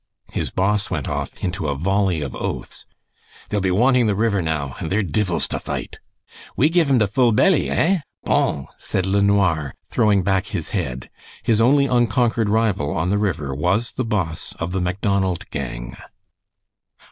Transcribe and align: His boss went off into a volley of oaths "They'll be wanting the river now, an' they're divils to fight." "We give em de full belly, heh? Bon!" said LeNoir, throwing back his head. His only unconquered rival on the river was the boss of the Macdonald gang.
His 0.31 0.49
boss 0.49 0.89
went 0.89 1.07
off 1.07 1.35
into 1.43 1.67
a 1.67 1.75
volley 1.77 2.21
of 2.21 2.35
oaths 2.35 2.85
"They'll 3.49 3.59
be 3.61 3.69
wanting 3.69 4.07
the 4.07 4.15
river 4.15 4.41
now, 4.41 4.75
an' 4.79 4.87
they're 4.87 5.03
divils 5.03 5.47
to 5.49 5.59
fight." 5.59 5.99
"We 6.57 6.69
give 6.69 6.89
em 6.89 6.97
de 6.97 7.05
full 7.05 7.31
belly, 7.33 7.67
heh? 7.67 7.99
Bon!" 8.23 8.65
said 8.79 9.05
LeNoir, 9.05 9.75
throwing 9.91 10.23
back 10.23 10.47
his 10.47 10.71
head. 10.71 11.11
His 11.43 11.61
only 11.61 11.85
unconquered 11.85 12.49
rival 12.49 12.97
on 12.97 13.11
the 13.11 13.19
river 13.19 13.53
was 13.53 13.91
the 13.91 14.03
boss 14.03 14.55
of 14.57 14.71
the 14.71 14.81
Macdonald 14.81 15.47
gang. 15.51 15.95